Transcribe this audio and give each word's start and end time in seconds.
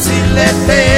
vergüenza 0.00 0.10
de 0.12 0.30
decirle 0.30 0.44
te 0.66 0.89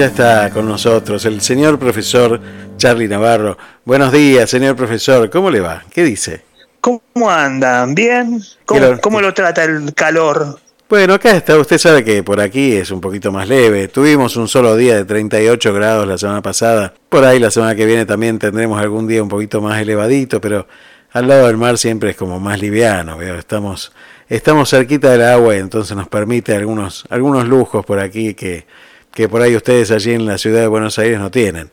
ya 0.00 0.06
está 0.06 0.48
con 0.48 0.66
nosotros 0.66 1.26
el 1.26 1.42
señor 1.42 1.78
profesor 1.78 2.40
Charlie 2.78 3.06
Navarro. 3.06 3.58
Buenos 3.84 4.10
días, 4.10 4.48
señor 4.48 4.74
profesor. 4.74 5.28
¿Cómo 5.28 5.50
le 5.50 5.60
va? 5.60 5.84
¿Qué 5.92 6.02
dice? 6.04 6.40
¿Cómo 6.80 7.28
andan? 7.28 7.94
¿Bien? 7.94 8.40
¿Cómo, 8.64 8.98
cómo 9.02 9.20
lo 9.20 9.34
trata 9.34 9.64
el 9.64 9.92
calor? 9.92 10.58
Bueno, 10.88 11.12
acá 11.12 11.32
está. 11.32 11.58
Usted 11.58 11.76
sabe 11.76 12.02
que 12.02 12.22
por 12.22 12.40
aquí 12.40 12.72
es 12.72 12.90
un 12.90 13.02
poquito 13.02 13.30
más 13.30 13.46
leve. 13.46 13.88
Tuvimos 13.88 14.36
un 14.36 14.48
solo 14.48 14.74
día 14.74 14.96
de 14.96 15.04
38 15.04 15.74
grados 15.74 16.08
la 16.08 16.16
semana 16.16 16.40
pasada. 16.40 16.94
Por 17.10 17.22
ahí 17.26 17.38
la 17.38 17.50
semana 17.50 17.74
que 17.74 17.84
viene 17.84 18.06
también 18.06 18.38
tendremos 18.38 18.80
algún 18.80 19.06
día 19.06 19.22
un 19.22 19.28
poquito 19.28 19.60
más 19.60 19.82
elevadito, 19.82 20.40
pero 20.40 20.66
al 21.12 21.28
lado 21.28 21.46
del 21.46 21.58
mar 21.58 21.76
siempre 21.76 22.12
es 22.12 22.16
como 22.16 22.40
más 22.40 22.58
liviano. 22.58 23.18
¿veo? 23.18 23.34
Estamos, 23.34 23.92
estamos 24.30 24.70
cerquita 24.70 25.10
del 25.10 25.24
agua 25.24 25.56
y 25.56 25.58
entonces 25.58 25.94
nos 25.94 26.08
permite 26.08 26.54
algunos, 26.56 27.04
algunos 27.10 27.46
lujos 27.46 27.84
por 27.84 28.00
aquí 28.00 28.32
que, 28.32 28.64
que 29.12 29.28
por 29.28 29.42
ahí 29.42 29.56
ustedes 29.56 29.90
allí 29.90 30.12
en 30.12 30.26
la 30.26 30.38
ciudad 30.38 30.60
de 30.60 30.66
Buenos 30.66 30.98
Aires 30.98 31.18
no 31.18 31.30
tienen. 31.30 31.70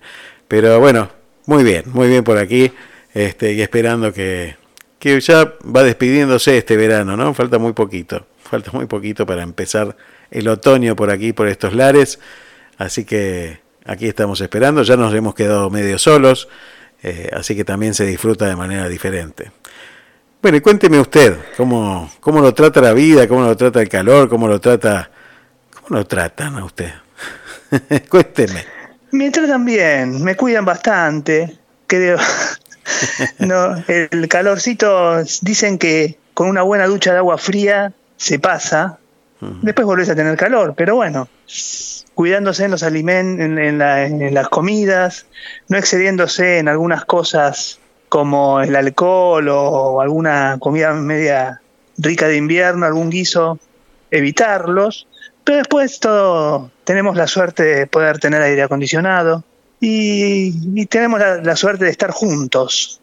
Pero 0.48 0.80
bueno, 0.80 1.10
muy 1.46 1.64
bien, 1.64 1.84
muy 1.88 2.08
bien 2.08 2.24
por 2.24 2.38
aquí. 2.38 2.72
Este, 3.14 3.54
y 3.54 3.62
esperando 3.62 4.14
que, 4.14 4.56
que 5.00 5.20
ya 5.20 5.54
va 5.64 5.84
despidiéndose 5.84 6.58
este 6.58 6.78
verano, 6.78 7.18
¿no? 7.18 7.34
Falta 7.34 7.58
muy 7.58 7.74
poquito, 7.74 8.28
falta 8.44 8.72
muy 8.72 8.86
poquito 8.86 9.26
para 9.26 9.44
empezar 9.44 9.96
el 10.30 10.48
otoño 10.48 10.96
por 10.96 11.10
aquí, 11.10 11.34
por 11.34 11.48
estos 11.48 11.74
lares. 11.74 12.20
Así 12.78 13.06
que 13.06 13.60
aquí 13.86 14.08
estamos 14.08 14.42
esperando, 14.42 14.84
ya 14.84 14.98
nos 14.98 15.14
hemos 15.14 15.34
quedado 15.34 15.70
medio 15.70 15.98
solos, 15.98 16.48
eh, 17.02 17.30
así 17.34 17.56
que 17.56 17.64
también 17.64 17.94
se 17.94 18.06
disfruta 18.06 18.46
de 18.46 18.56
manera 18.56 18.88
diferente. 18.88 19.52
Bueno, 20.42 20.58
y 20.58 20.62
cuénteme 20.62 21.00
usted, 21.00 21.38
¿cómo, 21.56 22.12
cómo 22.20 22.42
lo 22.42 22.54
trata 22.54 22.82
la 22.82 22.94
vida, 22.94 23.28
cómo 23.28 23.42
lo 23.42 23.58
trata 23.58 23.82
el 23.82 23.90
calor, 23.90 24.30
cómo 24.30 24.48
lo 24.48 24.60
trata, 24.60 25.10
cómo 25.74 26.00
lo 26.00 26.06
tratan 26.06 26.58
a 26.58 26.66
usted. 26.66 26.94
cuénteme. 28.10 28.64
Me 29.12 29.32
tratan 29.32 29.66
bien, 29.66 30.24
me 30.24 30.36
cuidan 30.36 30.66
bastante, 30.66 31.58
creo. 31.88 32.18
no, 33.40 33.84
el 33.88 34.28
calorcito, 34.28 35.22
dicen 35.42 35.78
que 35.78 36.18
con 36.34 36.48
una 36.50 36.62
buena 36.62 36.86
ducha 36.88 37.12
de 37.14 37.20
agua 37.20 37.38
fría 37.38 37.94
se 38.18 38.40
pasa, 38.40 39.00
después 39.62 39.86
volvés 39.86 40.10
a 40.10 40.16
tener 40.16 40.36
calor, 40.38 40.74
pero 40.76 40.96
bueno, 40.96 41.28
cuidándose 42.16 42.66
en 42.66 42.72
los 42.72 42.84
alimentos, 42.84 43.46
en, 43.46 43.58
en 43.60 43.78
la- 43.78 44.06
en 44.06 44.34
las 44.34 44.50
comidas, 44.50 45.26
no 45.68 45.78
excediéndose 45.78 46.58
en 46.60 46.68
algunas 46.68 47.06
cosas 47.06 47.80
como 48.10 48.62
el 48.62 48.76
alcohol 48.76 49.48
o 49.50 50.02
alguna 50.02 50.58
comida 50.60 50.94
media 50.94 51.62
rica 51.98 52.28
de 52.28 52.38
invierno, 52.38 52.86
algún 52.86 53.10
guiso, 53.10 53.60
evitarlos, 54.12 55.08
pero 55.48 55.60
después 55.60 56.02
todo 56.02 56.72
tenemos 56.84 57.16
la 57.16 57.26
suerte 57.26 57.64
de 57.64 57.88
poder 57.88 58.20
tener 58.20 58.42
aire 58.42 58.64
acondicionado 58.64 59.46
y, 59.80 60.54
y 60.76 60.86
tenemos 60.88 61.22
la, 61.22 61.38
la 61.38 61.56
suerte 61.56 61.86
de 61.86 61.92
estar 61.92 62.12
juntos. 62.12 63.00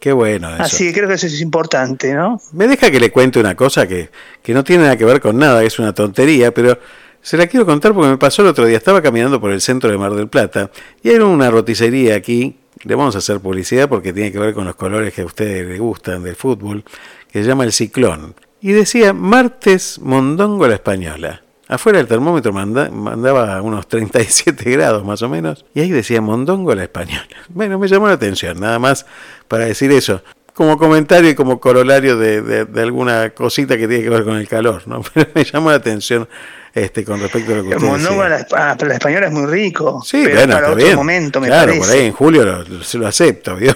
Qué 0.00 0.10
bueno 0.10 0.54
eso. 0.54 0.62
Así 0.62 0.86
que 0.86 0.94
creo 0.94 1.08
que 1.08 1.16
eso 1.16 1.26
es 1.26 1.42
importante, 1.42 2.14
¿no? 2.14 2.40
Me 2.52 2.66
deja 2.66 2.90
que 2.90 2.98
le 2.98 3.12
cuente 3.12 3.38
una 3.38 3.54
cosa 3.54 3.86
que, 3.86 4.08
que 4.42 4.54
no 4.54 4.64
tiene 4.64 4.84
nada 4.84 4.96
que 4.96 5.04
ver 5.04 5.20
con 5.20 5.36
nada, 5.36 5.62
es 5.62 5.78
una 5.78 5.92
tontería, 5.92 6.54
pero 6.54 6.78
se 7.20 7.36
la 7.36 7.46
quiero 7.46 7.66
contar 7.66 7.92
porque 7.92 8.08
me 8.08 8.16
pasó 8.16 8.40
el 8.40 8.48
otro 8.48 8.64
día. 8.64 8.78
Estaba 8.78 9.02
caminando 9.02 9.38
por 9.38 9.52
el 9.52 9.60
centro 9.60 9.90
de 9.90 9.98
Mar 9.98 10.14
del 10.14 10.28
Plata 10.28 10.70
y 11.02 11.10
hay 11.10 11.16
una 11.16 11.50
roticería 11.50 12.14
aquí. 12.14 12.56
Le 12.84 12.94
vamos 12.94 13.16
a 13.16 13.18
hacer 13.18 13.38
publicidad 13.40 13.90
porque 13.90 14.14
tiene 14.14 14.32
que 14.32 14.38
ver 14.38 14.54
con 14.54 14.64
los 14.64 14.76
colores 14.76 15.12
que 15.12 15.20
a 15.20 15.26
ustedes 15.26 15.66
les 15.66 15.78
gustan 15.78 16.22
del 16.22 16.36
fútbol, 16.36 16.84
que 17.30 17.42
se 17.42 17.48
llama 17.48 17.64
el 17.64 17.72
Ciclón. 17.72 18.34
Y 18.62 18.72
decía 18.72 19.12
martes 19.12 19.98
Mondongo 20.00 20.64
a 20.64 20.68
la 20.68 20.74
Española. 20.76 21.41
Afuera 21.72 22.00
el 22.00 22.06
termómetro 22.06 22.52
mandaba 22.52 23.62
unos 23.62 23.88
37 23.88 24.62
grados 24.72 25.06
más 25.06 25.22
o 25.22 25.28
menos. 25.30 25.64
Y 25.72 25.80
ahí 25.80 25.90
decía 25.90 26.20
Mondongo 26.20 26.74
la 26.74 26.82
española. 26.82 27.26
Bueno, 27.48 27.78
me 27.78 27.88
llamó 27.88 28.08
la 28.08 28.12
atención, 28.12 28.60
nada 28.60 28.78
más 28.78 29.06
para 29.48 29.64
decir 29.64 29.90
eso. 29.90 30.22
Como 30.52 30.76
comentario 30.76 31.30
y 31.30 31.34
como 31.34 31.60
corolario 31.60 32.18
de, 32.18 32.66
alguna 32.76 33.30
cosita 33.30 33.78
que 33.78 33.88
tiene 33.88 34.04
que 34.04 34.10
ver 34.10 34.22
con 34.22 34.36
el 34.36 34.46
calor, 34.46 34.86
¿no? 34.86 35.00
Pero 35.14 35.30
me 35.34 35.44
llamó 35.44 35.70
la 35.70 35.76
atención 35.76 36.28
este, 36.74 37.06
con 37.06 37.18
respecto 37.20 37.54
a 37.54 37.56
lo 37.56 37.62
que 37.62 37.68
usted 37.70 37.88
Mondongo 37.88 38.28
la, 38.28 38.46
ah, 38.52 38.76
la, 38.78 38.94
española 38.94 39.28
es 39.28 39.32
muy 39.32 39.46
rico. 39.46 40.02
Sí, 40.04 40.24
pero 40.24 40.36
bueno, 40.36 40.52
para 40.52 40.72
otro 40.72 40.96
momento, 40.96 41.40
me 41.40 41.46
claro, 41.46 41.72
por 41.78 41.88
ahí 41.88 42.06
en 42.06 42.12
julio 42.12 42.44
lo, 42.44 42.82
se 42.82 42.98
lo 42.98 43.06
acepto, 43.06 43.56
¿vio? 43.56 43.74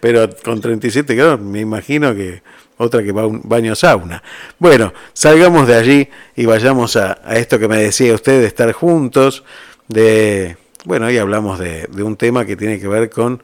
pero 0.00 0.28
con 0.44 0.60
37 0.60 1.14
grados 1.14 1.40
me 1.40 1.60
imagino 1.60 2.14
que 2.14 2.42
otra 2.80 3.02
que 3.02 3.12
va 3.12 3.22
a 3.22 3.26
un 3.26 3.42
baño 3.44 3.74
sauna. 3.74 4.22
Bueno, 4.58 4.94
salgamos 5.12 5.68
de 5.68 5.74
allí 5.74 6.08
y 6.34 6.46
vayamos 6.46 6.96
a, 6.96 7.12
esto 7.36 7.58
que 7.58 7.68
me 7.68 7.76
decía 7.76 8.14
usted 8.14 8.40
de 8.40 8.46
estar 8.46 8.72
juntos, 8.72 9.44
de, 9.86 10.56
bueno, 10.86 11.06
ahí 11.06 11.18
hablamos 11.18 11.58
de, 11.58 11.86
un 12.02 12.16
tema 12.16 12.46
que 12.46 12.56
tiene 12.56 12.80
que 12.80 12.88
ver 12.88 13.10
con 13.10 13.42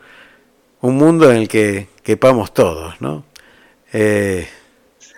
un 0.80 0.96
mundo 0.96 1.30
en 1.30 1.36
el 1.36 1.48
que 1.48 1.88
quepamos 2.02 2.54
todos, 2.54 2.98
¿no? 3.02 3.24
Eh, 3.92 4.48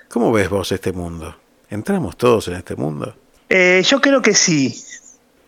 ¿Cómo 0.08 0.32
ves 0.32 0.48
vos 0.48 0.72
este 0.72 0.92
mundo? 0.92 1.36
¿Entramos 1.70 2.16
todos 2.16 2.48
en 2.48 2.54
este 2.54 2.74
mundo? 2.74 3.14
Eh, 3.48 3.82
yo 3.86 4.00
creo 4.00 4.20
que 4.20 4.34
sí. 4.34 4.82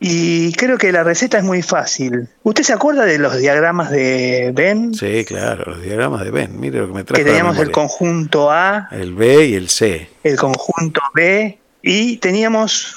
Y 0.02 0.52
creo 0.54 0.78
que 0.78 0.90
la 0.92 1.04
receta 1.04 1.36
es 1.36 1.44
muy 1.44 1.60
fácil. 1.60 2.26
¿Usted 2.42 2.62
se 2.62 2.72
acuerda 2.72 3.04
de 3.04 3.18
los 3.18 3.36
diagramas 3.36 3.90
de 3.90 4.50
Ben? 4.54 4.94
Sí, 4.94 5.26
claro, 5.26 5.72
los 5.72 5.82
diagramas 5.82 6.24
de 6.24 6.30
Ben. 6.30 6.58
Mire 6.58 6.78
lo 6.78 6.86
que 6.86 6.94
me 6.94 7.04
trajo. 7.04 7.18
Que 7.18 7.24
teníamos 7.24 7.58
el 7.58 7.70
conjunto 7.70 8.50
A, 8.50 8.88
el 8.92 9.14
B 9.14 9.48
y 9.48 9.54
el 9.54 9.68
C. 9.68 10.08
El 10.24 10.36
conjunto 10.36 11.02
B 11.14 11.58
y 11.82 12.16
teníamos 12.16 12.94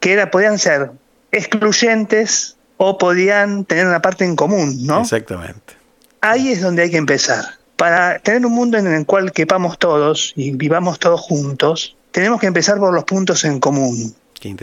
que 0.00 0.12
era 0.12 0.32
podían 0.32 0.58
ser 0.58 0.90
excluyentes 1.30 2.56
o 2.78 2.98
podían 2.98 3.64
tener 3.64 3.86
una 3.86 4.02
parte 4.02 4.24
en 4.24 4.34
común, 4.34 4.84
¿no? 4.84 5.02
Exactamente. 5.02 5.74
Ahí 6.20 6.50
es 6.50 6.60
donde 6.60 6.82
hay 6.82 6.90
que 6.90 6.96
empezar. 6.96 7.44
Para 7.76 8.18
tener 8.18 8.44
un 8.44 8.52
mundo 8.52 8.76
en 8.76 8.88
el 8.88 9.06
cual 9.06 9.30
quepamos 9.30 9.78
todos 9.78 10.32
y 10.34 10.50
vivamos 10.50 10.98
todos 10.98 11.20
juntos, 11.20 11.96
tenemos 12.10 12.40
que 12.40 12.48
empezar 12.48 12.78
por 12.78 12.92
los 12.92 13.04
puntos 13.04 13.44
en 13.44 13.60
común. 13.60 14.14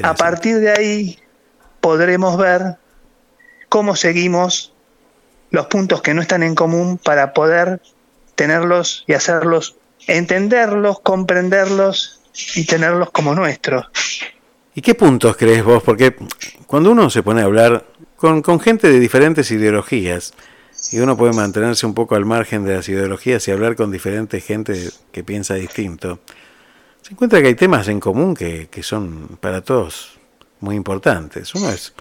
A 0.03 0.15
partir 0.15 0.59
de 0.59 0.71
ahí 0.71 1.19
podremos 1.81 2.38
ver 2.38 2.78
cómo 3.68 3.95
seguimos 3.95 4.74
los 5.50 5.66
puntos 5.68 6.01
que 6.01 6.13
no 6.13 6.22
están 6.22 6.44
en 6.44 6.56
común 6.56 6.98
para 6.98 7.33
poder 7.33 7.81
tenerlos 8.36 9.04
y 9.07 9.13
hacerlos, 9.13 9.75
entenderlos, 10.07 11.00
comprenderlos 11.01 12.22
y 12.56 12.66
tenerlos 12.66 13.12
como 13.12 13.36
nuestros. 13.36 13.86
¿Y 14.74 14.81
qué 14.81 14.95
puntos 14.95 15.36
crees 15.36 15.63
vos? 15.63 15.83
Porque 15.83 16.16
cuando 16.66 16.92
uno 16.92 17.10
se 17.10 17.24
pone 17.24 17.42
a 17.42 17.45
hablar 17.45 17.86
con, 18.16 18.42
con 18.42 18.60
gente 18.60 18.89
de 18.89 19.00
diferentes 19.00 19.51
ideologías, 19.51 20.34
y 20.92 21.00
uno 21.00 21.16
puede 21.16 21.34
mantenerse 21.34 21.86
un 21.86 21.94
poco 21.94 22.16
al 22.16 22.25
margen 22.25 22.63
de 22.66 22.75
las 22.75 22.89
ideologías 22.89 23.48
y 23.48 23.51
hablar 23.51 23.75
con 23.75 23.92
diferente 23.92 24.42
gente 24.42 24.89
que 25.12 25.24
piensa 25.24 25.56
distinto, 25.56 26.19
se 27.01 27.13
encuentra 27.13 27.42
que 27.42 27.48
hay 27.48 27.56
temas 27.56 27.88
en 27.88 28.00
común 28.00 28.34
que, 28.34 28.68
que 28.69 28.81
son 28.81 29.38
para 29.39 29.62
todos 29.62 30.20
muy 30.62 30.75
importantes. 30.75 31.54
Uno 31.56 31.69
es 31.69 31.94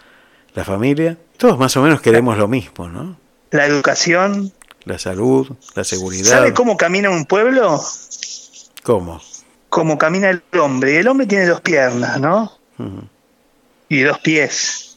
la 0.54 0.64
familia. 0.64 1.16
Todos 1.36 1.58
más 1.58 1.76
o 1.76 1.82
menos 1.82 2.00
queremos 2.00 2.38
lo 2.38 2.48
mismo, 2.48 2.88
¿no? 2.88 3.18
La 3.50 3.66
educación. 3.66 4.52
La 4.84 4.98
salud, 4.98 5.50
la 5.74 5.84
seguridad. 5.84 6.30
¿Sabe 6.30 6.54
cómo 6.54 6.76
camina 6.76 7.10
un 7.10 7.26
pueblo? 7.26 7.82
¿Cómo? 8.82 9.20
Como 9.68 9.98
camina 9.98 10.30
el 10.30 10.42
hombre. 10.58 10.94
Y 10.94 10.96
el 10.96 11.08
hombre 11.08 11.26
tiene 11.26 11.46
dos 11.46 11.60
piernas, 11.60 12.18
¿no? 12.20 12.52
Y 13.88 14.00
dos 14.00 14.18
pies. 14.20 14.96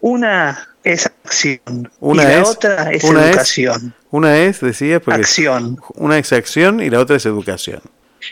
Una 0.00 0.68
es 0.84 1.06
acción. 1.06 1.90
Una 1.98 2.22
y 2.22 2.26
la 2.26 2.42
otra 2.44 2.92
es 2.92 3.02
educación. 3.02 3.94
una 4.10 4.38
es, 4.38 4.60
decía, 4.60 5.00
porque 5.00 5.20
acción. 5.20 5.80
Una 5.94 6.18
es 6.18 6.32
acción 6.32 6.80
y 6.80 6.90
la 6.90 7.00
otra 7.00 7.16
es 7.16 7.26
educación. 7.26 7.80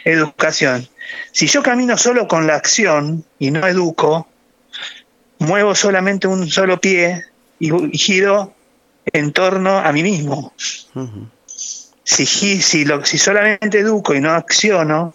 Educación. 0.04 0.88
Si 1.32 1.46
yo 1.46 1.62
camino 1.62 1.96
solo 1.96 2.26
con 2.26 2.46
la 2.46 2.56
acción 2.56 3.24
y 3.38 3.50
no 3.50 3.66
educo, 3.66 4.28
muevo 5.38 5.74
solamente 5.74 6.26
un 6.26 6.48
solo 6.48 6.80
pie 6.80 7.24
y, 7.58 7.70
giro 7.96 8.54
en 9.12 9.32
torno 9.32 9.78
a 9.78 9.92
mí 9.92 10.02
mismo. 10.02 10.52
si, 12.02 12.26
si, 12.26 12.84
lo, 12.84 13.04
si 13.04 13.18
solamente 13.18 13.78
educo 13.78 14.14
y 14.14 14.20
no 14.20 14.30
acciono, 14.30 15.14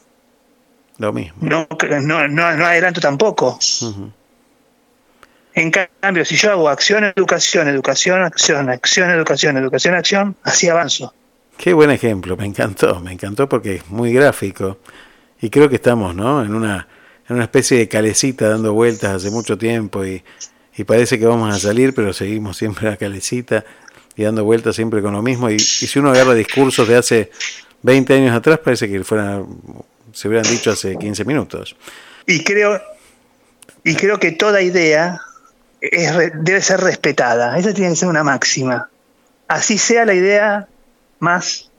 lo 1.00 1.13
mismo. 1.13 1.38
No, 1.42 1.68
no, 2.01 2.27
no, 2.27 2.45
adelanto 2.45 3.00
tampoco. 3.00 3.57
En 5.54 5.71
cambio, 5.71 6.25
si 6.25 6.36
yo 6.36 6.51
hago 6.51 6.69
acción, 6.69 7.06
educación, 7.06 7.69
educación, 7.69 8.21
acción, 8.21 8.69
acción, 8.69 9.10
educación, 9.10 9.57
educación, 9.57 9.95
acción, 9.95 10.36
así 10.44 10.68
avanzo. 10.68 11.13
Qué 11.59 11.73
buen 11.73 11.91
ejemplo, 11.91 12.38
me 12.38 12.45
encantó, 12.45 13.01
me 13.01 13.11
encantó 13.11 13.50
porque 13.50 13.75
es 13.75 13.89
muy 13.89 14.13
gráfico 14.13 14.77
y 15.41 15.50
creo 15.50 15.67
que 15.67 15.75
estamos, 15.75 16.15
¿no? 16.15 16.41
En 16.41 16.56
una, 16.56 16.88
en 17.27 17.35
una 17.35 17.44
especie 17.44 17.77
de 17.77 17.89
calecita 17.89 18.47
dando 18.47 18.71
vueltas 18.71 19.11
hace 19.11 19.29
mucho 19.29 19.57
tiempo 19.57 20.06
y, 20.06 20.23
parece 20.88 21.19
que 21.19 21.25
vamos 21.25 21.53
a 21.53 21.59
salir, 21.59 21.94
pero 21.94 22.13
seguimos 22.13 22.56
siempre 22.56 22.88
a 22.88 22.91
la 22.91 22.97
calecita 22.97 23.65
y 24.15 24.23
dando 24.23 24.45
vueltas 24.45 24.73
siempre 24.73 25.01
con 25.01 25.11
lo 25.11 25.21
mismo. 25.21 25.50
Y, 25.50 25.59
si 25.59 26.00
uno 26.00 26.11
agarra 26.11 26.33
discursos 26.33 26.88
de 26.88 26.95
hace 26.95 27.29
20 27.81 28.13
años 28.13 28.33
atrás, 28.33 28.59
parece 28.59 28.89
que 28.89 29.03
fueran, 29.03 29.45
se 30.13 30.29
hubieran 30.29 30.50
dicho 30.50 30.71
hace 30.71 30.95
15 30.95 31.25
minutos. 31.25 31.75
Y 32.25 32.41
creo, 32.45 32.81
y 33.83 33.95
creo 33.95 34.17
que 34.17 34.31
toda 34.31 34.61
idea 34.61 35.19
debe 35.81 36.61
ser 36.61 36.79
respetada. 36.79 37.59
Esa 37.59 37.73
tiene 37.73 37.89
que 37.89 37.97
ser 37.97 38.07
una 38.07 38.23
máxima. 38.23 38.89
Así 39.50 39.77
sea 39.77 40.06
la 40.06 40.13
idea 40.13 40.69
más, 41.19 41.69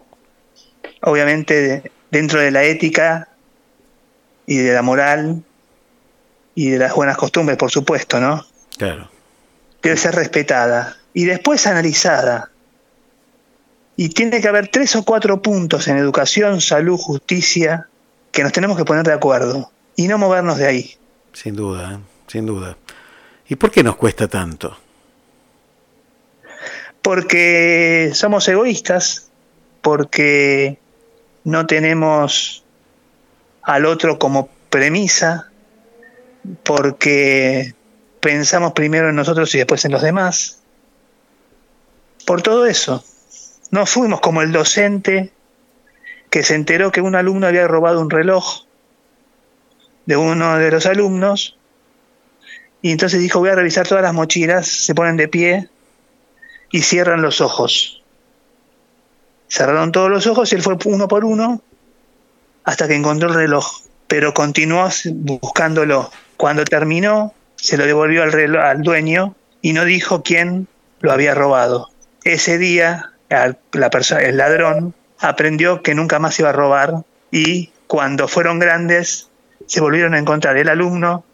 obviamente, 1.02 1.90
dentro 2.10 2.40
de 2.40 2.50
la 2.50 2.64
ética 2.64 3.28
y 4.46 4.58
de 4.58 4.72
la 4.72 4.82
moral 4.82 5.42
y 6.54 6.70
de 6.70 6.78
las 6.78 6.94
buenas 6.94 7.16
costumbres, 7.16 7.56
por 7.56 7.70
supuesto, 7.70 8.20
¿no? 8.20 8.44
Claro. 8.76 9.08
Debe 9.82 9.96
ser 9.96 10.14
respetada 10.14 10.96
y 11.14 11.24
después 11.24 11.66
analizada. 11.66 12.50
Y 13.96 14.10
tiene 14.10 14.40
que 14.40 14.48
haber 14.48 14.68
tres 14.68 14.96
o 14.96 15.04
cuatro 15.04 15.42
puntos 15.42 15.88
en 15.88 15.96
educación, 15.96 16.60
salud, 16.60 16.98
justicia, 16.98 17.88
que 18.32 18.42
nos 18.42 18.52
tenemos 18.52 18.76
que 18.76 18.84
poner 18.84 19.04
de 19.04 19.12
acuerdo 19.12 19.70
y 19.96 20.08
no 20.08 20.18
movernos 20.18 20.58
de 20.58 20.66
ahí. 20.66 20.96
Sin 21.32 21.56
duda, 21.56 21.94
¿eh? 21.94 21.98
sin 22.26 22.46
duda. 22.46 22.76
¿Y 23.48 23.56
por 23.56 23.70
qué 23.70 23.82
nos 23.82 23.96
cuesta 23.96 24.28
tanto? 24.28 24.76
Porque 27.02 28.10
somos 28.14 28.46
egoístas, 28.48 29.29
porque 29.82 30.78
no 31.44 31.66
tenemos 31.66 32.64
al 33.62 33.86
otro 33.86 34.18
como 34.18 34.48
premisa, 34.68 35.50
porque 36.64 37.74
pensamos 38.20 38.72
primero 38.72 39.08
en 39.08 39.16
nosotros 39.16 39.54
y 39.54 39.58
después 39.58 39.84
en 39.84 39.92
los 39.92 40.02
demás. 40.02 40.62
Por 42.26 42.42
todo 42.42 42.66
eso, 42.66 43.04
no 43.70 43.86
fuimos 43.86 44.20
como 44.20 44.42
el 44.42 44.52
docente 44.52 45.32
que 46.30 46.42
se 46.42 46.54
enteró 46.54 46.92
que 46.92 47.00
un 47.00 47.16
alumno 47.16 47.46
había 47.46 47.66
robado 47.66 48.00
un 48.00 48.10
reloj 48.10 48.64
de 50.06 50.16
uno 50.16 50.58
de 50.58 50.70
los 50.70 50.86
alumnos 50.86 51.56
y 52.82 52.92
entonces 52.92 53.20
dijo 53.20 53.40
voy 53.40 53.50
a 53.50 53.54
revisar 53.54 53.86
todas 53.86 54.02
las 54.02 54.14
mochilas, 54.14 54.66
se 54.66 54.94
ponen 54.94 55.16
de 55.16 55.28
pie 55.28 55.68
y 56.70 56.82
cierran 56.82 57.22
los 57.22 57.40
ojos. 57.40 57.99
Cerraron 59.50 59.90
todos 59.90 60.08
los 60.08 60.26
ojos 60.28 60.52
y 60.52 60.54
él 60.54 60.62
fue 60.62 60.76
uno 60.84 61.08
por 61.08 61.24
uno 61.24 61.60
hasta 62.64 62.86
que 62.86 62.94
encontró 62.94 63.28
el 63.28 63.34
reloj, 63.34 63.66
pero 64.06 64.32
continuó 64.32 64.88
buscándolo. 65.12 66.10
Cuando 66.36 66.64
terminó, 66.64 67.34
se 67.56 67.76
lo 67.76 67.84
devolvió 67.84 68.22
al, 68.22 68.32
reloj, 68.32 68.62
al 68.62 68.82
dueño 68.82 69.34
y 69.60 69.72
no 69.72 69.84
dijo 69.84 70.22
quién 70.22 70.68
lo 71.00 71.12
había 71.12 71.34
robado. 71.34 71.90
Ese 72.22 72.58
día, 72.58 73.10
la 73.72 73.90
persona, 73.90 74.22
el 74.22 74.36
ladrón 74.36 74.94
aprendió 75.18 75.82
que 75.82 75.96
nunca 75.96 76.20
más 76.20 76.38
iba 76.38 76.50
a 76.50 76.52
robar 76.52 77.02
y 77.32 77.70
cuando 77.88 78.28
fueron 78.28 78.60
grandes 78.60 79.30
se 79.66 79.80
volvieron 79.80 80.14
a 80.14 80.18
encontrar 80.18 80.56
el 80.58 80.68
alumno, 80.68 81.24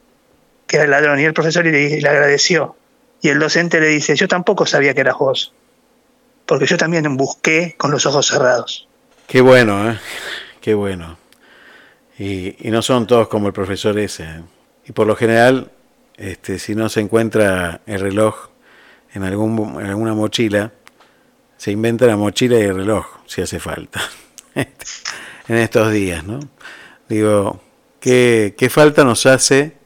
que 0.67 0.77
era 0.77 0.85
el 0.85 0.91
ladrón, 0.91 1.21
y 1.21 1.25
el 1.25 1.35
profesor 1.35 1.67
y 1.67 1.71
le, 1.71 2.01
le 2.01 2.09
agradeció. 2.09 2.77
Y 3.21 3.29
el 3.29 3.39
docente 3.39 3.79
le 3.79 3.89
dice, 3.89 4.17
yo 4.17 4.27
tampoco 4.27 4.65
sabía 4.65 4.95
que 4.95 5.01
eras 5.01 5.19
vos, 5.19 5.53
porque 6.47 6.67
yo 6.67 6.77
también 6.77 7.17
busqué 7.17 7.75
con 7.77 7.91
los 7.91 8.07
ojos 8.07 8.27
cerrados. 8.27 8.89
Qué 9.27 9.41
bueno, 9.41 9.91
¿eh? 9.91 9.99
Qué 10.61 10.75
bueno. 10.75 11.19
Y, 12.19 12.57
no 12.65 12.83
son 12.83 13.07
todos 13.07 13.29
como 13.29 13.49
el 13.49 13.53
profesor 13.53 13.99
ese. 13.99 14.25
¿eh? 14.25 14.43
Y 14.87 14.93
por 14.93 15.07
lo 15.07 15.17
general, 15.17 15.71
este, 16.17 16.59
si 16.59 16.75
no 16.75 16.89
se 16.89 17.01
encuentra 17.01 17.83
el 17.87 18.01
reloj 18.01 18.49
en, 19.13 19.25
algún, 19.25 19.81
en 19.81 19.87
alguna 19.87 20.15
mochila, 20.15 20.73
se 21.57 21.73
inventa 21.73 22.07
la 22.07 22.17
mochila 22.17 22.59
y 22.59 22.63
el 22.63 22.77
reloj, 22.77 23.07
si 23.27 23.43
hace 23.43 23.61
falta. 23.61 24.01
en 24.55 25.57
estos 25.57 25.93
días, 25.93 26.25
¿no? 26.25 26.41
Digo, 27.09 27.61
¿Qué, 28.01 28.55
¿Qué 28.57 28.71
falta 28.71 29.05
nos 29.05 29.27
hace 29.27 29.77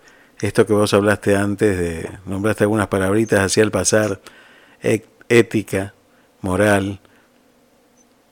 esto 0.41 0.67
que 0.67 0.73
vos 0.73 0.93
hablaste 0.95 1.37
antes, 1.37 1.79
de 1.79 2.11
nombraste 2.25 2.65
algunas 2.65 2.89
palabritas 2.89 3.41
hacia 3.41 3.63
el 3.63 3.71
pasar, 3.71 4.21
ética, 5.29 5.95
moral, 6.43 7.01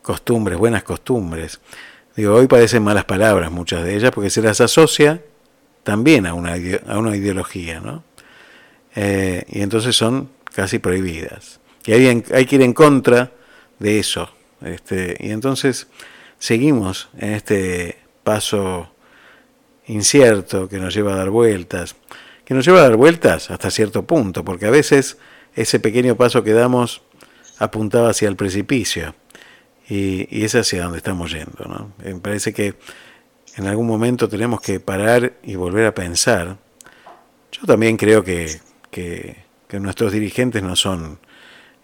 costumbres, 0.03 0.59
buenas 0.59 0.83
costumbres. 0.83 1.61
Digo, 2.17 2.35
hoy 2.35 2.47
parecen 2.47 2.83
malas 2.83 3.05
palabras 3.05 3.51
muchas 3.51 3.85
de 3.85 3.95
ellas 3.95 4.11
porque 4.11 4.31
se 4.31 4.43
las 4.43 4.61
asocia 4.61 5.23
también 5.83 6.27
a 6.27 6.35
una, 6.35 6.55
a 6.87 6.99
una 6.99 7.17
ideología, 7.17 7.81
¿no? 7.81 8.05
Eh, 8.95 9.45
y 9.49 9.61
entonces 9.63 9.97
son 9.97 10.29
casi 10.53 10.79
prohibidas. 10.79 11.61
Y 11.85 11.93
hay, 11.93 12.25
hay 12.35 12.47
que 12.47 12.57
ir 12.57 12.63
en 12.63 12.73
contra 12.73 13.33
de 13.79 13.99
eso. 13.99 14.31
Este, 14.63 15.17
y 15.21 15.31
entonces 15.31 15.87
seguimos 16.39 17.09
en 17.19 17.35
este 17.35 17.99
paso 18.25 18.91
incierto 19.87 20.69
que 20.69 20.79
nos 20.79 20.95
lleva 20.95 21.15
a 21.15 21.17
dar 21.17 21.31
vueltas, 21.31 21.97
que 22.45 22.55
nos 22.55 22.67
lleva 22.67 22.81
a 22.81 22.83
dar 22.83 22.97
vueltas 22.97 23.51
hasta 23.51 23.71
cierto 23.71 24.03
punto, 24.05 24.45
porque 24.45 24.67
a 24.67 24.71
veces 24.71 25.19
ese 25.55 25.81
pequeño 25.81 26.17
paso 26.17 26.43
que 26.43 26.53
damos 26.53 27.03
apuntaba 27.59 28.11
hacia 28.11 28.29
el 28.29 28.37
precipicio 28.37 29.15
y, 29.89 30.45
es 30.45 30.55
hacia 30.55 30.85
donde 30.85 30.99
estamos 30.99 31.33
yendo. 31.33 31.65
¿no? 31.65 31.93
Me 31.99 32.15
parece 32.21 32.53
que 32.53 32.75
en 33.57 33.67
algún 33.67 33.87
momento 33.87 34.29
tenemos 34.29 34.61
que 34.61 34.81
parar 34.81 35.35
y 35.43 35.57
volver 35.57 35.87
a 35.87 35.95
pensar. 35.95 36.59
Yo 37.53 37.67
también 37.67 37.97
creo 37.97 38.23
que, 38.23 38.61
que, 38.91 39.37
nuestros 39.81 40.13
dirigentes 40.13 40.63
no 40.63 40.77
son 40.77 41.19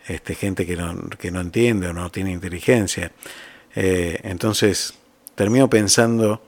este, 0.06 0.34
gente 0.34 0.66
que 0.66 0.76
no, 0.76 1.08
que 1.10 1.30
no 1.30 1.40
entiende 1.40 1.88
o 1.88 1.92
no 1.92 2.10
tiene 2.10 2.32
inteligencia. 2.32 3.12
Eh, 3.74 4.20
entonces 4.22 4.94
termino 5.34 5.68
pensando 5.68 6.42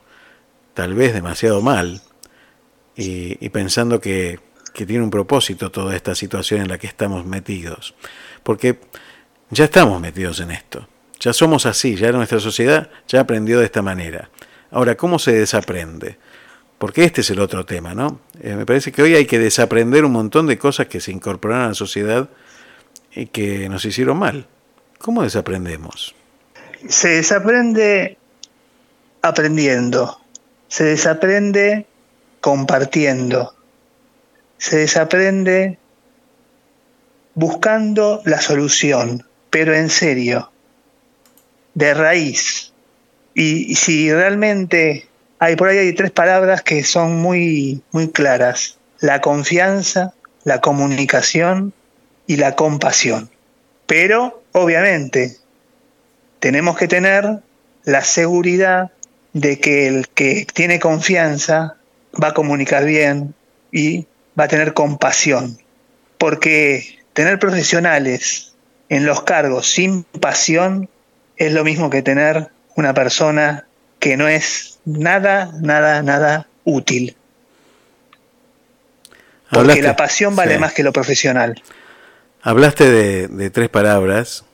tal 0.73 0.93
vez 0.93 1.13
demasiado 1.13 1.61
mal 1.61 2.01
y, 2.95 3.49
pensando 3.49 3.99
que, 3.99 4.39
que, 4.73 4.85
tiene 4.85 5.03
un 5.03 5.11
propósito 5.11 5.71
toda 5.71 5.95
esta 5.95 6.15
situación 6.15 6.61
en 6.61 6.67
la 6.67 6.77
que 6.77 6.87
estamos 6.87 7.25
metidos. 7.25 7.93
Porque 8.43 8.79
ya 9.49 9.65
estamos 9.65 10.01
metidos 10.01 10.39
en 10.39 10.51
esto, 10.51 10.87
ya 11.19 11.33
somos 11.33 11.65
así, 11.65 11.95
ya 11.95 12.11
nuestra 12.11 12.39
sociedad 12.39 12.89
ya 13.07 13.21
aprendió 13.21 13.59
de 13.59 13.65
esta 13.65 13.81
manera. 13.81 14.29
Ahora, 14.71 14.95
¿cómo 14.95 15.19
se 15.19 15.31
desaprende? 15.33 16.17
Porque 16.77 17.03
este 17.03 17.21
es 17.21 17.29
el 17.31 17.39
otro 17.39 17.65
tema, 17.65 17.95
¿no? 17.95 18.19
Eh, 18.41 18.55
me 18.55 18.65
parece 18.65 18.91
que 18.91 19.01
hoy 19.01 19.15
hay 19.15 19.25
que 19.25 19.39
desaprender 19.39 20.05
un 20.05 20.11
montón 20.11 20.45
de 20.45 20.57
cosas 20.57 20.87
que 20.87 20.99
se 20.99 21.11
incorporaron 21.11 21.65
a 21.65 21.67
la 21.69 21.73
sociedad 21.73 22.29
y 23.15 23.27
que 23.27 23.67
nos 23.69 23.83
hicieron 23.85 24.17
mal. 24.17 24.47
¿Cómo 24.99 25.23
desaprendemos? 25.23 26.13
Se 26.87 27.09
desaprende 27.09 28.17
aprendiendo. 29.21 30.19
Se 30.67 30.83
desaprende 30.83 31.87
compartiendo. 32.41 33.55
Se 34.57 34.77
desaprende 34.77 35.79
buscando 37.33 38.21
la 38.25 38.41
solución, 38.41 39.26
pero 39.57 39.73
en 39.73 39.89
serio, 39.89 40.51
de 41.73 41.95
raíz. 41.95 42.73
Y, 43.33 43.73
si 43.73 44.13
realmente 44.13 45.07
hay 45.39 45.55
por 45.55 45.69
ahí 45.69 45.79
hay 45.79 45.93
tres 45.93 46.11
palabras 46.11 46.61
que 46.61 46.83
son 46.83 47.15
muy, 47.15 47.81
muy 47.91 48.11
claras: 48.11 48.77
la 48.99 49.19
confianza, 49.19 50.13
la 50.43 50.61
comunicación 50.61 51.73
y 52.27 52.35
la 52.35 52.55
compasión. 52.55 53.31
Pero, 53.87 54.43
obviamente, 54.51 55.37
tenemos 56.39 56.77
que 56.77 56.87
tener 56.87 57.39
la 57.83 58.03
seguridad 58.03 58.91
de 59.33 59.59
que 59.59 59.87
el 59.87 60.07
que 60.07 60.45
tiene 60.53 60.79
confianza 60.79 61.77
va 62.13 62.27
a 62.27 62.33
comunicar 62.35 62.85
bien 62.85 63.33
y 63.71 64.05
va 64.39 64.43
a 64.43 64.49
tener 64.49 64.75
compasión. 64.75 65.57
Porque 66.19 66.99
tener 67.13 67.39
profesionales 67.39 68.46
en 68.89 69.05
los 69.05 69.23
cargos 69.23 69.67
sin 69.67 70.03
pasión 70.03 70.89
es 71.35 71.53
lo 71.53 71.63
mismo 71.63 71.89
que 71.89 72.01
tener 72.01 72.49
una 72.75 72.93
persona 72.93 73.65
que 73.99 74.17
no 74.17 74.27
es 74.27 74.79
nada, 74.85 75.51
nada, 75.61 76.01
nada 76.01 76.47
útil. 76.63 77.15
Porque 79.49 79.81
la 79.81 79.95
pasión 79.95 80.35
vale 80.35 80.57
más 80.59 80.73
que 80.73 80.83
lo 80.83 80.91
profesional. 80.91 81.61
Hablaste 82.41 82.89
de, 83.27 83.49
tres 83.49 83.69
palabras 83.69 84.45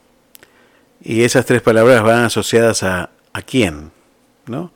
y 1.02 1.24
esas 1.24 1.46
tres 1.46 1.62
palabras 1.62 2.04
van 2.04 2.26
asociadas 2.26 2.84
a, 2.84 3.10
a 3.34 3.42
quién. 3.42 3.92
¿no? 4.46 4.72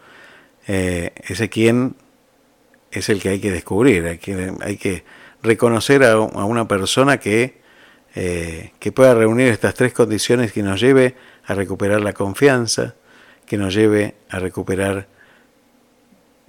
Eh, 0.67 1.11
ese 1.27 1.49
quién 1.49 1.95
es 2.91 3.09
el 3.09 3.21
que 3.21 3.29
hay 3.29 3.39
que 3.39 3.51
descubrir, 3.51 4.05
hay 4.05 4.17
que, 4.17 4.53
hay 4.61 4.77
que 4.77 5.03
reconocer 5.41 6.03
a, 6.03 6.19
una 6.19 6.67
persona 6.67 7.19
que, 7.19 7.61
eh, 8.19 8.71
que 8.79 8.91
pueda 8.91 9.13
reunir 9.13 9.49
estas 9.49 9.75
tres 9.75 9.93
condiciones 9.93 10.51
que 10.51 10.63
nos 10.63 10.81
lleve 10.81 11.15
a 11.45 11.53
recuperar 11.53 12.01
la 12.01 12.13
confianza, 12.13 12.95
que 13.45 13.59
nos 13.59 13.75
lleve 13.75 14.15
a 14.31 14.39
recuperar, 14.39 15.07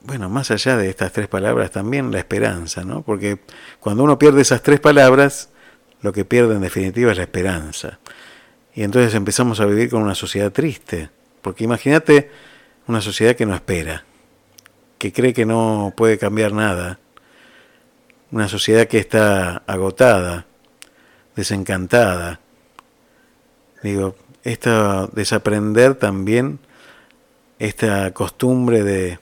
bueno, 0.03 0.31
más 0.31 0.51
allá 0.51 0.79
de 0.79 0.89
estas 0.89 1.13
tres 1.13 1.29
palabras, 1.29 1.71
también 1.71 2.11
la 2.11 2.21
esperanza, 2.21 2.85
¿no? 2.85 3.03
Porque 3.03 3.41
cuando 3.81 4.03
uno 4.03 4.19
pierde 4.19 4.41
esas 4.41 4.63
tres 4.63 4.81
palabras, 4.81 5.51
lo 6.01 6.11
que 6.11 6.25
pierde 6.25 6.55
en 6.55 6.63
definitiva 6.63 7.11
es 7.11 7.19
la 7.19 7.25
esperanza. 7.25 7.99
Y 8.75 8.83
entonces 8.83 9.15
empezamos 9.15 9.61
a 9.61 9.67
vivir 9.67 9.91
con 9.91 10.03
una 10.03 10.15
sociedad 10.15 10.51
triste, 10.51 11.11
porque 11.43 11.65
imagínate 11.65 12.31
una 12.87 13.03
sociedad 13.03 13.37
que 13.37 13.45
no 13.45 13.55
espera, 13.55 14.07
que 14.97 15.13
cree 15.13 15.35
que 15.35 15.45
no 15.45 15.93
puede 15.95 16.17
cambiar 16.17 16.53
nada, 16.53 16.99
una 18.31 18.49
sociedad 18.49 18.87
que 18.87 19.01
está 19.01 19.65
agotada, 19.67 20.48
desencantada. 21.39 22.41
Digo, 23.85 24.17
esta 24.43 25.07
desaprender 25.13 25.95
también 25.95 26.59
esta 27.61 28.13
costumbre 28.13 28.83
de, 28.83 29.21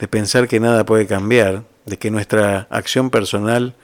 de 0.00 0.08
pensar 0.08 0.48
que 0.48 0.58
nada 0.58 0.84
puede 0.84 1.06
cambiar, 1.06 1.62
de 1.86 1.98
que 1.98 2.10
nuestra 2.10 2.66
acción 2.68 3.10
personal 3.10 3.76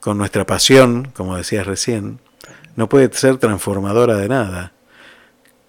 con 0.00 0.18
nuestra 0.18 0.44
pasión, 0.44 1.12
como 1.14 1.36
decías 1.36 1.68
recién, 1.68 2.18
no 2.74 2.88
puede 2.88 3.12
ser 3.12 3.36
transformadora 3.36 4.16
de 4.16 4.28
nada. 4.28 4.72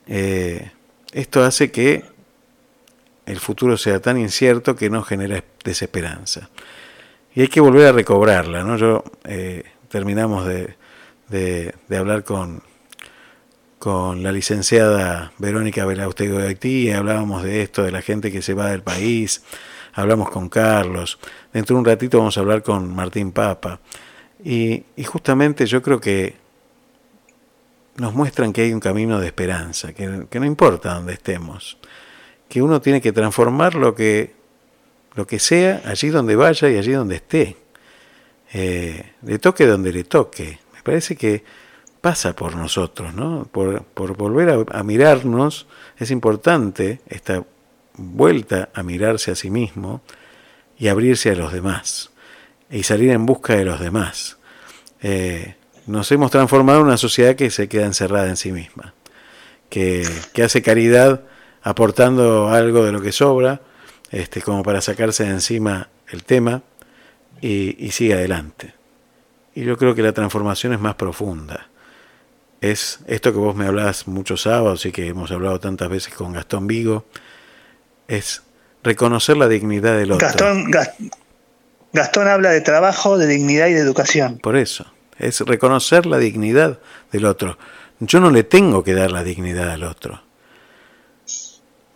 Eh, 0.08 0.72
esto 1.12 1.44
hace 1.44 1.72
que 1.72 2.06
el 3.28 3.40
futuro 3.40 3.78
sea 3.78 4.02
tan 4.02 4.18
incierto 4.18 4.76
que 4.76 4.90
no 4.90 5.04
genera 5.04 5.44
desesperanza. 5.64 6.50
Y 7.36 7.42
hay 7.42 7.50
que 7.50 7.62
volver 7.62 7.86
a 7.86 7.92
recobrarla, 7.92 8.64
¿no? 8.64 8.78
Yo 8.78 9.04
eh, 9.26 9.64
terminamos 9.90 10.48
de, 10.48 10.76
de, 11.34 11.98
hablar 11.98 12.24
con, 12.24 12.64
con 13.80 14.24
la 14.24 14.32
licenciada 14.32 15.34
Verónica 15.38 15.86
Belaustego 15.86 16.38
de 16.38 16.48
Haití 16.48 16.88
y 16.88 16.92
hablábamos 16.92 17.44
de 17.44 17.62
esto, 17.62 17.84
de 17.84 17.92
la 17.92 18.02
gente 18.02 18.32
que 18.32 18.42
se 18.42 18.54
va 18.54 18.70
del 18.70 18.84
país, 18.84 19.44
hablamos 19.94 20.30
con 20.30 20.48
Carlos, 20.48 21.20
dentro 21.52 21.76
de 21.76 21.80
un 21.80 21.86
ratito 21.86 22.20
vamos 22.20 22.38
a 22.38 22.40
hablar 22.40 22.64
con 22.64 22.96
Martín 22.96 23.32
Papa. 23.32 23.80
Y, 24.44 24.84
y 24.96 25.04
justamente 25.04 25.66
yo 25.66 25.82
creo 25.82 26.00
que 26.00 26.36
nos 27.98 28.14
muestran 28.14 28.54
que 28.54 28.62
hay 28.62 28.74
un 28.74 28.80
camino 28.80 29.20
de 29.20 29.28
esperanza, 29.28 29.94
que, 29.94 30.28
que 30.30 30.40
no 30.40 30.46
importa 30.46 30.94
dónde 30.94 31.14
estemos 31.14 31.78
que 32.54 32.62
uno 32.62 32.82
tiene 32.82 33.02
que 33.02 33.12
transformar 33.12 33.74
lo 33.74 33.96
que, 33.96 34.36
lo 35.16 35.26
que 35.26 35.40
sea 35.40 35.82
allí 35.86 36.10
donde 36.10 36.36
vaya 36.36 36.70
y 36.70 36.78
allí 36.78 36.92
donde 36.92 37.16
esté. 37.16 37.58
Eh, 38.54 39.14
le 39.24 39.40
toque 39.40 39.66
donde 39.66 39.92
le 39.92 40.04
toque. 40.04 40.60
Parece 40.84 41.16
que 41.16 41.44
pasa 42.02 42.36
por 42.36 42.56
nosotros, 42.56 43.14
¿no? 43.14 43.48
Por, 43.52 43.84
por 43.84 44.16
volver 44.18 44.66
a, 44.70 44.84
mirarnos, 44.84 45.68
es 45.98 46.12
importante 46.12 47.02
esta 47.08 47.44
vuelta 47.96 48.70
a 48.74 48.84
mirarse 48.84 49.32
a 49.32 49.36
sí 49.36 49.50
mismo 49.50 50.02
y 50.78 50.88
abrirse 50.88 51.32
a 51.32 51.36
los 51.36 51.54
demás 51.54 52.12
y 52.70 52.84
salir 52.84 53.12
en 53.12 53.26
busca 53.26 53.56
de 53.56 53.66
los 53.66 53.80
demás. 53.80 54.38
Eh, 55.02 55.56
nos 55.86 56.12
hemos 56.12 56.32
transformado 56.32 56.80
en 56.80 56.88
una 56.88 56.98
sociedad 56.98 57.36
que 57.36 57.50
se 57.50 57.68
queda 57.68 57.86
encerrada 57.86 58.28
en 58.28 58.38
sí 58.38 58.52
misma, 58.52 58.94
que, 59.70 60.08
que 60.34 60.44
hace 60.44 60.62
caridad 60.62 61.24
aportando 61.62 62.50
algo 62.50 62.86
de 62.86 62.92
lo 62.92 63.02
que 63.02 63.12
sobra, 63.12 63.62
este, 64.12 64.42
como 64.42 64.62
para 64.64 64.82
sacarse 64.82 65.24
de 65.24 65.32
encima 65.32 65.90
el 66.10 66.24
tema 66.24 66.62
y, 67.42 67.90
sigue 67.92 68.14
adelante. 68.14 68.74
Y 69.56 69.64
yo 69.64 69.78
creo 69.78 69.94
que 69.96 70.02
la 70.02 70.14
transformación 70.14 70.74
es 70.74 70.80
más 70.80 70.96
profunda. 70.96 71.68
Es 72.62 73.00
esto 73.08 73.32
que 73.32 73.40
vos 73.40 73.56
me 73.56 73.68
hablás 73.68 74.08
muchos 74.08 74.44
sábados 74.44 74.86
y 74.86 74.92
que 74.92 75.08
hemos 75.08 75.32
hablado 75.32 75.60
tantas 75.60 75.90
veces 75.90 76.14
con 76.14 76.34
Gastón 76.34 76.66
Vigo, 76.66 77.06
es 78.08 78.42
reconocer 78.84 79.38
la 79.38 79.48
dignidad 79.48 79.98
del 79.98 80.14
otro. 80.14 80.28
Gastón, 80.28 80.72
Gastón 81.92 82.28
habla 82.28 82.52
de 82.52 82.62
trabajo, 82.62 83.18
de 83.18 83.28
dignidad 83.28 83.68
y 83.68 83.74
de 83.74 83.80
educación. 83.80 84.40
Por 84.40 84.56
eso, 84.56 84.86
es 85.20 85.42
reconocer 85.42 86.06
la 86.06 86.18
dignidad 86.18 86.80
del 87.12 87.26
otro. 87.26 87.58
Yo 88.00 88.20
no 88.20 88.32
le 88.32 88.44
tengo 88.44 88.84
que 88.84 88.94
dar 88.94 89.12
la 89.12 89.24
dignidad 89.24 89.70
al 89.70 89.84
otro. 89.84 90.24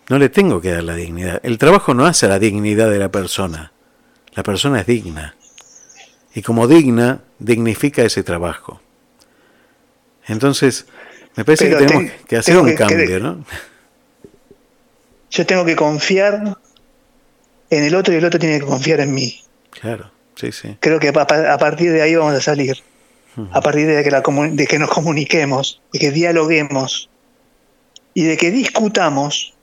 No 0.08 0.18
le 0.18 0.28
tengo 0.28 0.60
que 0.60 0.72
dar 0.72 0.84
la 0.84 0.94
dignidad. 0.94 1.40
El 1.42 1.58
trabajo 1.58 1.92
no 1.94 2.06
hace 2.06 2.28
la 2.28 2.38
dignidad 2.38 2.90
de 2.90 2.98
la 2.98 3.10
persona. 3.10 3.72
La 4.34 4.42
persona 4.42 4.80
es 4.80 4.86
digna. 4.86 5.36
Y 6.34 6.42
como 6.42 6.66
digna, 6.66 7.20
dignifica 7.38 8.02
ese 8.02 8.22
trabajo. 8.22 8.80
Entonces, 10.26 10.86
me 11.36 11.44
parece 11.44 11.70
que 11.70 11.76
tenemos 11.76 12.12
que 12.26 12.36
hacer 12.36 12.58
un 12.58 12.74
cambio, 12.74 13.20
¿no? 13.20 13.44
Yo 15.30 15.46
tengo 15.46 15.64
que 15.64 15.76
confiar 15.76 16.56
en 17.70 17.84
el 17.84 17.94
otro 17.94 18.14
y 18.14 18.16
el 18.16 18.24
otro 18.24 18.38
tiene 18.38 18.58
que 18.60 18.66
confiar 18.66 19.00
en 19.00 19.14
mí. 19.14 19.42
Claro, 19.70 20.10
sí, 20.34 20.52
sí. 20.52 20.76
Creo 20.80 20.98
que 20.98 21.08
a 21.08 21.58
partir 21.58 21.92
de 21.92 22.02
ahí 22.02 22.14
vamos 22.14 22.34
a 22.34 22.40
salir. 22.40 22.82
A 23.52 23.60
partir 23.60 23.86
de 23.86 24.02
que, 24.02 24.10
la, 24.10 24.20
de 24.20 24.66
que 24.66 24.78
nos 24.80 24.90
comuniquemos, 24.90 25.80
de 25.92 26.00
que 26.00 26.10
dialoguemos 26.10 27.08
y 28.12 28.24
de 28.24 28.36
que 28.36 28.50
discutamos, 28.50 29.54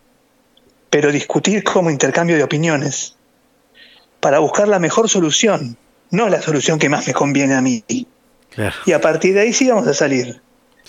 pero 0.89 1.11
discutir 1.11 1.61
como 1.63 1.89
intercambio 1.89 2.37
de 2.37 2.43
opiniones, 2.43 3.17
para 4.21 4.39
buscar 4.39 4.69
la 4.69 4.79
mejor 4.79 5.09
solución, 5.09 5.77
no 6.11 6.29
la 6.29 6.41
solución 6.41 6.79
que 6.79 6.89
más 6.89 7.07
me 7.07 7.13
conviene 7.13 7.55
a 7.55 7.61
mí. 7.61 7.83
Y 8.85 8.91
a 8.93 9.01
partir 9.01 9.33
de 9.33 9.41
ahí 9.41 9.53
sí 9.53 9.69
vamos 9.69 9.87
a 9.87 9.93
salir. 9.93 10.41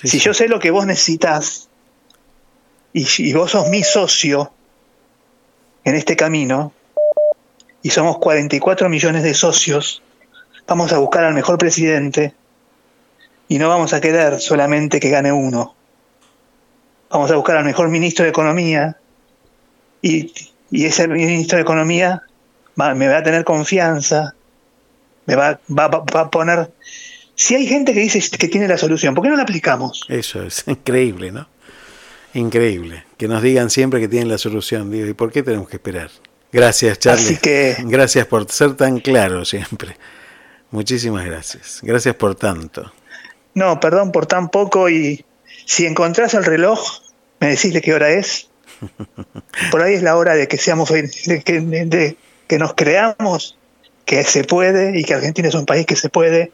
si 0.02 0.18
yo 0.18 0.34
sé 0.34 0.48
lo 0.48 0.58
que 0.58 0.70
vos 0.70 0.86
necesitas 0.86 1.68
y, 2.92 3.06
y 3.18 3.32
vos 3.32 3.50
sos 3.50 3.68
mi 3.68 3.82
socio 3.82 4.52
en 5.84 5.94
este 5.94 6.16
camino, 6.16 6.72
y 7.86 7.90
somos 7.90 8.18
44 8.18 8.88
millones 8.88 9.22
de 9.22 9.32
socios, 9.32 10.02
vamos 10.66 10.92
a 10.92 10.98
buscar 10.98 11.22
al 11.22 11.34
mejor 11.34 11.56
presidente 11.56 12.34
y 13.46 13.58
no 13.58 13.68
vamos 13.68 13.92
a 13.92 14.00
querer 14.00 14.40
solamente 14.40 14.98
que 14.98 15.10
gane 15.10 15.30
uno. 15.30 15.76
Vamos 17.08 17.30
a 17.30 17.36
buscar 17.36 17.58
al 17.58 17.64
mejor 17.64 17.88
ministro 17.88 18.24
de 18.24 18.30
Economía 18.30 18.96
y, 20.02 20.32
ese 20.72 21.06
ministro 21.06 21.58
de 21.58 21.62
Economía 21.62 22.22
me 22.74 23.06
va 23.06 23.18
a 23.18 23.22
tener 23.22 23.44
confianza, 23.44 24.34
me 25.26 25.36
va, 25.36 25.60
va, 25.68 26.20
a 26.20 26.30
poner... 26.30 26.70
Si 27.34 27.54
hay 27.54 27.66
gente 27.66 27.92
que 27.92 28.00
dice 28.00 28.20
que 28.38 28.48
tiene 28.48 28.66
la 28.66 28.78
solución, 28.78 29.14
¿por 29.14 29.22
qué 29.24 29.30
no 29.30 29.36
la 29.36 29.42
aplicamos? 29.42 30.06
Eso 30.08 30.42
es 30.42 30.64
increíble, 30.66 31.32
¿no? 31.32 31.48
Increíble. 32.34 33.04
Que 33.16 33.28
nos 33.28 33.42
digan 33.42 33.70
siempre 33.70 34.00
que 34.00 34.08
tienen 34.08 34.28
la 34.28 34.38
solución. 34.38 34.92
¿y 34.94 35.12
por 35.14 35.32
qué 35.32 35.42
tenemos 35.42 35.68
que 35.68 35.76
esperar? 35.76 36.10
Gracias, 36.52 36.98
Charlie. 36.98 37.24
Así 37.24 37.36
que... 37.36 37.76
Gracias 37.84 38.26
por 38.26 38.50
ser 38.50 38.74
tan 38.74 39.00
claro 39.00 39.44
siempre. 39.44 39.96
Muchísimas 40.70 41.24
gracias. 41.24 41.78
Gracias 41.82 42.14
por 42.16 42.34
tanto. 42.34 42.92
No, 43.54 43.78
perdón 43.80 44.12
por 44.12 44.26
tan 44.26 44.50
poco 44.50 44.90
y 44.90 45.24
si 45.64 45.86
encontrás 45.86 46.34
el 46.34 46.44
reloj, 46.44 47.00
me 47.40 47.48
decís 47.48 47.72
de 47.72 47.80
qué 47.80 47.94
hora 47.94 48.10
es. 48.10 48.50
Por 49.70 49.80
ahí 49.80 49.94
es 49.94 50.02
la 50.02 50.16
hora 50.16 50.34
de 50.34 50.48
que 50.48 50.58
seamos 50.58 50.90
de 50.90 51.02
de 51.02 52.16
que 52.46 52.58
nos 52.58 52.74
creamos 52.74 53.56
que 54.06 54.24
se 54.24 54.44
puede 54.44 54.98
y 54.98 55.04
que 55.04 55.12
Argentina 55.12 55.48
es 55.48 55.54
un 55.54 55.66
país 55.66 55.84
que 55.84 55.96
se 55.96 56.08
puede. 56.08 56.52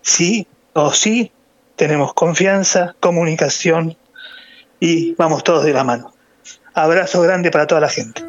Sí 0.00 0.48
o 0.72 0.92
sí, 0.92 1.30
tenemos 1.76 2.14
confianza, 2.14 2.96
comunicación 2.98 3.96
y 4.80 5.14
vamos 5.14 5.44
todos 5.44 5.64
de 5.64 5.72
la 5.72 5.84
mano. 5.84 6.12
Abrazo 6.74 7.20
grande 7.22 7.52
para 7.52 7.68
toda 7.68 7.80
la 7.80 7.88
gente. 7.88 8.24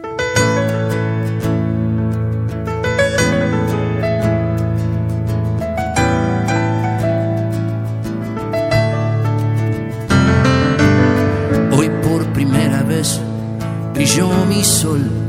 brilló 14.04 14.28
mi 14.50 14.64
sol. 14.64 15.23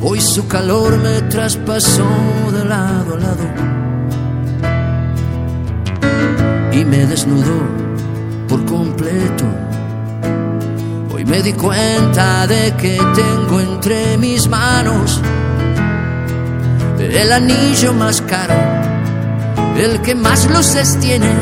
Hoy 0.00 0.20
su 0.20 0.46
calor 0.46 0.96
me 0.98 1.22
traspasó 1.22 2.06
de 2.52 2.64
lado 2.64 3.14
a 3.14 3.18
lado 3.18 3.48
y 6.72 6.84
me 6.84 7.04
desnudó 7.04 7.60
por 8.48 8.64
completo. 8.64 9.44
Hoy 11.12 11.24
me 11.24 11.42
di 11.42 11.52
cuenta 11.52 12.46
de 12.46 12.74
que 12.76 12.96
tengo 13.14 13.60
entre 13.60 14.16
mis 14.18 14.48
manos 14.48 15.20
el 17.00 17.32
anillo 17.32 17.92
más 17.92 18.20
caro, 18.22 18.54
el 19.76 20.00
que 20.02 20.14
más 20.14 20.48
luces 20.48 20.96
tiene, 21.00 21.32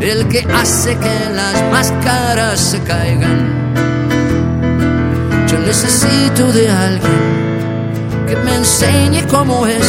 el 0.00 0.28
que 0.28 0.46
hace 0.52 0.96
que 0.96 1.30
las 1.34 1.62
máscaras 1.72 2.60
se 2.60 2.80
caigan 2.82 3.60
yo 5.50 5.58
necesito 5.58 6.52
de 6.52 6.70
alguien 6.70 7.39
que 8.30 8.36
me 8.36 8.54
enseñe 8.54 9.26
cómo 9.26 9.66
es 9.66 9.88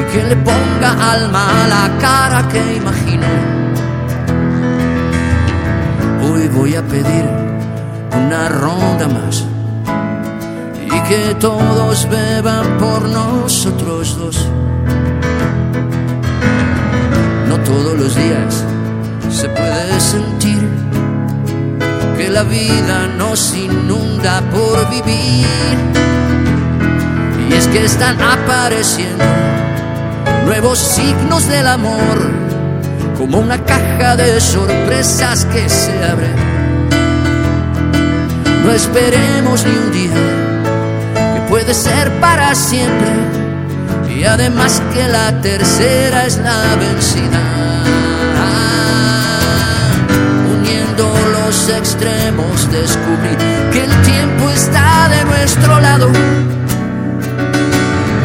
y 0.00 0.02
que 0.10 0.22
le 0.24 0.36
ponga 0.36 0.90
alma 1.12 1.42
a 1.64 1.68
la 1.68 1.98
cara 1.98 2.48
que 2.48 2.76
imagino. 2.76 3.26
Hoy 6.24 6.48
voy 6.48 6.76
a 6.76 6.82
pedir 6.82 7.26
una 8.24 8.48
ronda 8.48 9.06
más 9.08 9.44
y 10.86 10.98
que 11.08 11.34
todos 11.34 12.08
beban 12.08 12.78
por 12.78 13.02
nosotros 13.02 14.16
dos. 14.18 14.48
No 17.48 17.56
todos 17.70 17.98
los 17.98 18.16
días 18.16 18.64
se 19.28 19.46
puede 19.50 20.00
sentir 20.00 20.62
que 22.16 22.30
la 22.30 22.44
vida 22.44 23.08
nos 23.18 23.54
inunda 23.54 24.40
por 24.50 24.88
vivir. 24.88 26.19
Que 27.72 27.84
están 27.84 28.20
apareciendo 28.20 29.24
nuevos 30.44 30.78
signos 30.78 31.46
del 31.48 31.66
amor, 31.66 32.18
como 33.16 33.38
una 33.38 33.64
caja 33.64 34.16
de 34.16 34.40
sorpresas 34.40 35.44
que 35.46 35.68
se 35.68 35.92
abre. 36.04 36.28
No 38.64 38.72
esperemos 38.72 39.64
ni 39.64 39.76
un 39.76 39.92
día, 39.92 41.34
que 41.34 41.40
puede 41.48 41.72
ser 41.74 42.10
para 42.20 42.54
siempre, 42.54 43.10
y 44.14 44.24
además 44.24 44.82
que 44.92 45.06
la 45.06 45.40
tercera 45.40 46.26
es 46.26 46.38
la 46.38 46.76
vencida. 46.76 47.40
extremos 51.80 52.70
descubrí 52.70 53.36
que 53.72 53.84
el 53.84 54.02
tiempo 54.02 54.50
está 54.50 55.08
de 55.08 55.24
nuestro 55.24 55.80
lado. 55.80 56.59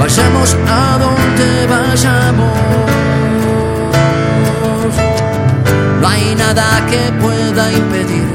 Vayamos 0.05 0.55
a 0.69 0.99
donde 0.99 1.65
vayamos. 1.65 2.53
No 5.99 6.07
hay 6.07 6.35
nada 6.35 6.85
que 6.87 7.11
pueda 7.13 7.71
impedir 7.71 8.27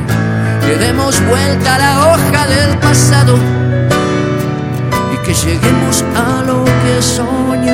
que 0.67 0.77
demos 0.85 1.25
vuelta 1.29 1.77
a 1.77 1.79
la 1.79 2.09
hoja 2.09 2.47
del 2.49 2.77
pasado 2.79 3.39
y 5.15 5.17
que 5.25 5.33
lleguemos 5.33 6.05
a 6.17 6.43
lo 6.43 6.65
que 6.65 7.01
soñamos. 7.01 7.70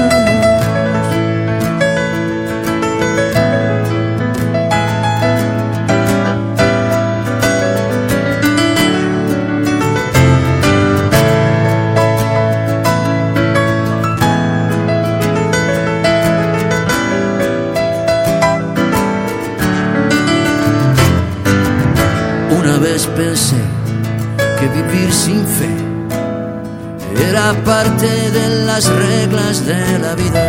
Era 27.22 27.52
parte 27.64 28.30
de 28.30 28.64
las 28.64 28.88
reglas 28.88 29.64
de 29.66 29.98
la 29.98 30.14
vida. 30.14 30.44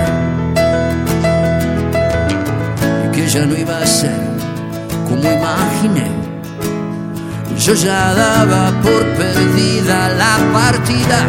Y 3.05 3.15
que 3.15 3.27
ya 3.27 3.45
no 3.45 3.55
iba 3.55 3.77
a 3.77 3.85
ser 3.85 4.19
como 5.07 5.23
imaginé. 5.31 6.07
Yo 7.57 7.73
ya 7.73 8.13
daba 8.13 8.71
por 8.81 9.03
perdida 9.15 10.09
la 10.09 10.37
partida, 10.53 11.19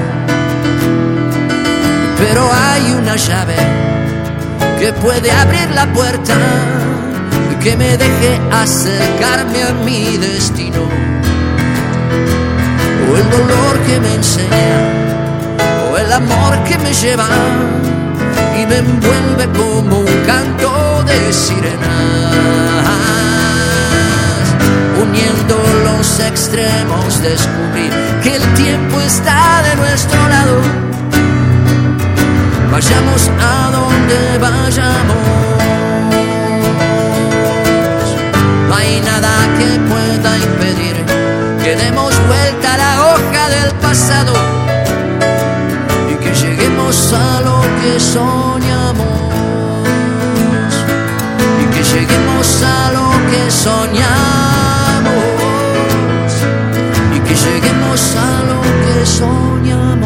pero 2.18 2.48
hay 2.52 2.92
una 2.92 3.16
llave 3.16 3.56
que 4.78 4.92
puede 4.92 5.30
abrir 5.30 5.70
la 5.70 5.86
puerta 5.92 6.34
que 7.60 7.76
me 7.76 7.96
deje 7.96 8.40
acercarme 8.52 9.62
a 9.64 9.72
mi 9.84 10.16
destino. 10.16 10.82
O 13.10 13.16
el 13.16 13.30
dolor 13.30 13.78
que 13.86 14.00
me 14.00 14.14
enseña, 14.14 15.07
amor 16.18 16.64
que 16.64 16.76
me 16.78 16.92
lleva 16.92 17.28
y 18.60 18.66
me 18.66 18.78
envuelve 18.78 19.44
como 19.56 20.00
un 20.00 20.16
canto 20.26 21.04
de 21.04 21.32
sirenas, 21.32 22.34
uniendo 25.00 25.56
los 25.84 26.20
extremos 26.20 27.22
descubrir 27.22 27.92
que 28.22 28.34
el 28.36 28.44
tiempo 28.54 29.00
está 29.00 29.62
de 29.62 29.76
nuestro 29.76 30.20
lado. 30.28 30.56
Vayamos 32.72 33.30
a 33.52 33.70
donde 33.78 34.38
vayamos. 34.46 35.26
No 38.68 38.74
hay 38.74 39.00
nada 39.10 39.32
que 39.58 39.68
pueda 39.92 40.30
impedir 40.48 40.96
que 41.62 41.76
demos 41.76 42.12
vuelta 42.26 42.74
a 42.74 42.78
la 42.78 42.92
hoja 43.06 43.48
del 43.56 43.70
pasado 43.86 44.67
lleguemos 46.88 47.12
a 47.12 47.40
lo 47.42 47.60
que 47.82 48.00
soñamos 48.00 49.06
y 51.60 51.66
que 51.66 51.82
lleguemos 51.82 52.62
a 52.62 52.92
lo 52.92 53.10
que 53.30 53.50
soñamos 53.50 53.94
y 57.14 57.20
que 57.20 57.34
lleguemos 57.34 58.16
a 58.16 58.42
lo 58.48 58.60
que 58.62 59.06
soñamos. 59.06 59.97